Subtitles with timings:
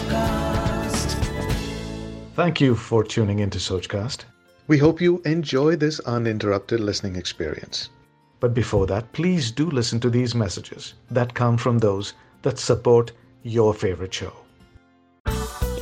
[0.00, 1.14] Sochcast.
[2.34, 4.24] Thank you for tuning into Sochcast.
[4.66, 7.90] We hope you enjoy this uninterrupted listening experience.
[8.38, 13.12] But before that, please do listen to these messages that come from those that support
[13.42, 14.32] your favorite show.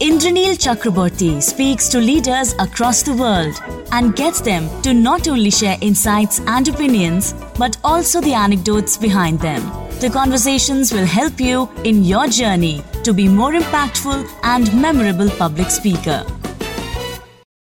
[0.00, 3.60] Indranil Chakraborty speaks to leaders across the world
[3.92, 9.40] and gets them to not only share insights and opinions, but also the anecdotes behind
[9.40, 9.62] them.
[10.00, 15.70] The conversations will help you in your journey to be more impactful and memorable public
[15.70, 16.26] speaker.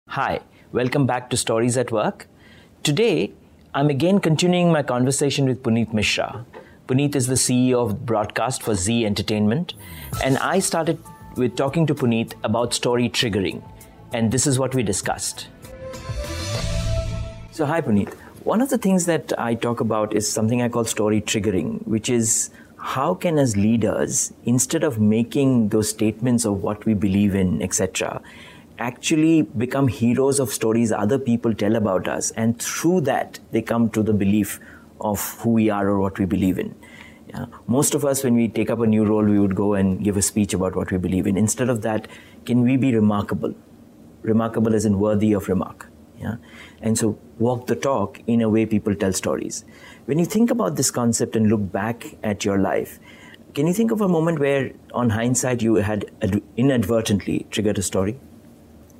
[0.08, 0.40] Hi,
[0.70, 2.26] welcome back to Stories at Work.
[2.82, 3.32] Today,
[3.72, 6.44] I'm again continuing my conversation with Punit Mishra.
[6.88, 9.72] Punit is the CEO of broadcast for Zee Entertainment,
[10.22, 10.98] and I started
[11.36, 13.62] with talking to Punit about story triggering,
[14.12, 15.48] and this is what we discussed.
[17.50, 18.12] So, hi, Punit.
[18.44, 22.10] One of the things that I talk about is something I call story triggering, which
[22.10, 27.60] is how can, as leaders, instead of making those statements of what we believe in,
[27.62, 28.22] etc.,
[28.78, 33.90] actually become heroes of stories other people tell about us, and through that, they come
[33.90, 34.58] to the belief
[35.00, 36.74] of who we are or what we believe in.
[37.28, 37.44] Yeah.
[37.66, 40.16] Most of us, when we take up a new role, we would go and give
[40.16, 41.36] a speech about what we believe in.
[41.36, 42.08] Instead of that,
[42.46, 43.54] can we be remarkable?
[44.22, 45.89] Remarkable as in worthy of remark.
[46.20, 46.36] Yeah?
[46.80, 49.64] And so walk the talk in a way people tell stories.
[50.04, 52.98] When you think about this concept and look back at your life,
[53.54, 56.04] can you think of a moment where, on hindsight, you had
[56.56, 58.18] inadvertently triggered a story?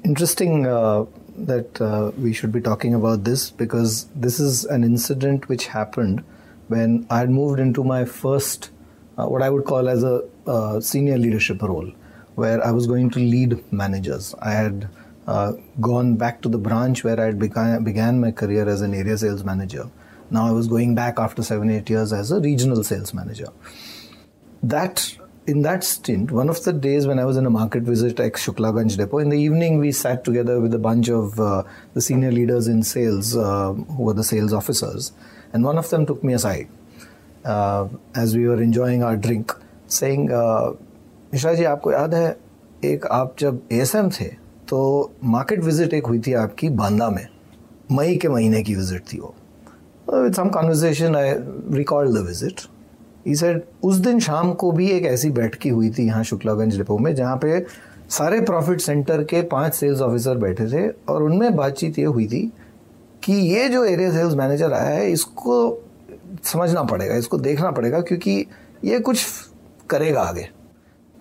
[0.03, 1.05] Interesting uh,
[1.37, 6.25] that uh, we should be talking about this because this is an incident which happened
[6.69, 8.71] when I had moved into my first,
[9.19, 11.93] uh, what I would call as a uh, senior leadership role,
[12.35, 14.35] where I was going to lead managers.
[14.41, 14.89] I had
[15.30, 19.18] uh, gone back to the branch where I began, began my career as an area
[19.18, 19.90] sales manager.
[20.30, 23.50] Now I was going back after seven, eight years as a regional sales manager.
[24.64, 25.16] That
[25.48, 28.34] in that stint, one of the days when I was in a market visit at
[28.34, 32.32] Shuklaganj depot, in the evening we sat together with a bunch of uh, the senior
[32.32, 35.12] leaders in sales, uh, who were the sales officers,
[35.54, 36.68] and one of them took me aside
[37.44, 39.54] uh, as we were enjoying our drink,
[39.88, 40.74] saying, uh,
[41.34, 42.38] Mishra ji आपको याद है
[42.86, 44.39] एक आप जब ASM थे
[44.71, 47.27] तो market visit एक हुई थी आपकी बांदा में,
[47.93, 49.35] मई के महीने की विज़िट थी वो।
[50.13, 51.33] With some conversation I
[51.77, 52.61] record the visit
[53.29, 56.99] he said उस दिन शाम को भी एक ऐसी बैठकी हुई थी यहाँ शुक्लागंज डिपो
[56.99, 57.65] में, जहाँ पे
[58.11, 62.41] सारे प्रॉफिट सेंटर के पाँच सेल्स ऑफिसर बैठे थे और उनमें बातचीत ये हुई थी
[63.23, 65.83] कि ये जो एरिया सेल्स मैनेजर आया है, इसको
[66.45, 68.45] समझना पड़ेगा, इसको देखना पड़ेगा क्योंकि
[68.85, 69.27] ये कुछ
[69.91, 70.49] करेगा आगे।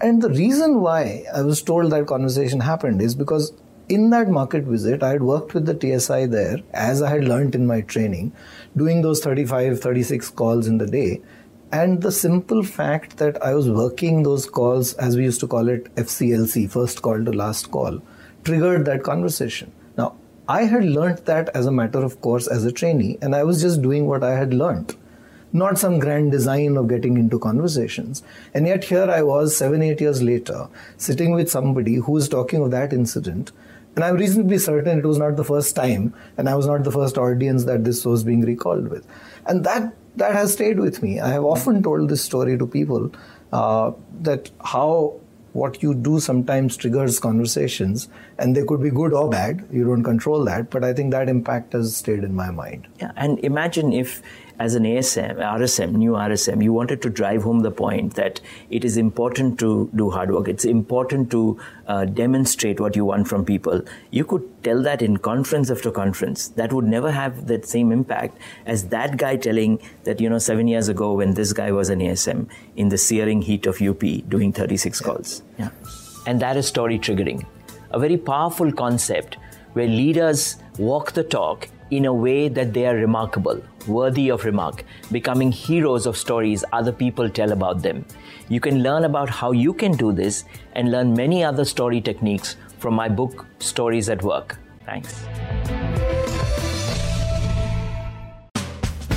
[0.01, 3.51] And the reason why I was told that conversation happened is because
[3.89, 7.53] in that market visit, I had worked with the TSI there, as I had learnt
[7.53, 8.31] in my training,
[8.77, 11.21] doing those 35, 36 calls in the day.
[11.71, 15.67] And the simple fact that I was working those calls, as we used to call
[15.67, 18.01] it FCLC, first call to last call,
[18.43, 19.71] triggered that conversation.
[19.97, 20.15] Now,
[20.47, 23.61] I had learnt that as a matter of course as a trainee, and I was
[23.61, 24.95] just doing what I had learnt.
[25.51, 28.23] Not some grand design of getting into conversations.
[28.53, 30.67] And yet, here I was, seven, eight years later,
[30.97, 33.51] sitting with somebody who is talking of that incident.
[33.95, 36.91] And I'm reasonably certain it was not the first time, and I was not the
[36.91, 39.07] first audience that this was being recalled with.
[39.47, 41.19] And that, that has stayed with me.
[41.19, 43.11] I have often told this story to people
[43.51, 45.19] uh, that how
[45.53, 48.07] what you do sometimes triggers conversations
[48.37, 51.27] and they could be good or bad you don't control that but i think that
[51.27, 54.21] impact has stayed in my mind yeah and imagine if
[54.59, 58.83] as an ASM, RSM, new RSM, you wanted to drive home the point that it
[58.83, 60.49] is important to do hard work.
[60.49, 63.81] It's important to uh, demonstrate what you want from people.
[64.11, 66.49] You could tell that in conference after conference.
[66.49, 70.67] That would never have that same impact as that guy telling that, you know, seven
[70.67, 74.51] years ago when this guy was an ASM in the searing heat of UP doing
[74.51, 75.41] 36 calls.
[75.57, 75.69] Yeah.
[76.25, 77.45] And that is story triggering.
[77.91, 79.37] A very powerful concept
[79.71, 84.83] where leaders walk the talk in a way that they are remarkable, worthy of remark,
[85.11, 88.05] becoming heroes of stories other people tell about them.
[88.47, 92.55] You can learn about how you can do this and learn many other story techniques
[92.79, 94.57] from my book, Stories at Work.
[94.85, 95.25] Thanks.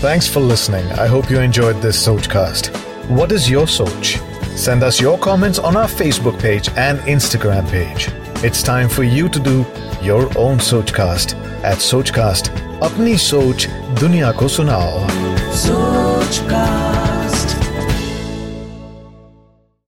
[0.03, 0.85] Thanks for listening.
[0.93, 2.75] I hope you enjoyed this Sochcast.
[3.09, 4.19] What is your Soch?
[4.57, 8.09] Send us your comments on our Facebook page and Instagram page.
[8.45, 9.65] It's time for you to do
[10.03, 12.62] your own Sochcast at Sochcast.
[12.83, 13.67] अपनी सोच
[14.01, 15.07] दुनिया को सुनाओ
[15.63, 16.92] Sochcast.